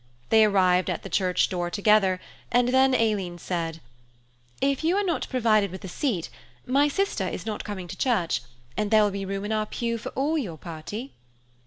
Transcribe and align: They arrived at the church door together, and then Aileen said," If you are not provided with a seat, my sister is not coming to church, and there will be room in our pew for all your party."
They 0.29 0.43
arrived 0.45 0.89
at 0.89 1.03
the 1.03 1.11
church 1.13 1.47
door 1.47 1.69
together, 1.69 2.19
and 2.51 2.69
then 2.69 2.95
Aileen 2.95 3.37
said," 3.37 3.81
If 4.71 4.83
you 4.83 4.97
are 4.97 5.03
not 5.03 5.29
provided 5.29 5.69
with 5.69 5.85
a 5.85 5.87
seat, 5.87 6.27
my 6.65 6.87
sister 6.87 7.27
is 7.27 7.45
not 7.45 7.63
coming 7.63 7.87
to 7.87 7.95
church, 7.95 8.41
and 8.75 8.89
there 8.89 9.03
will 9.03 9.11
be 9.11 9.25
room 9.25 9.45
in 9.45 9.51
our 9.51 9.67
pew 9.67 9.99
for 9.99 10.09
all 10.15 10.39
your 10.39 10.57
party." 10.57 11.13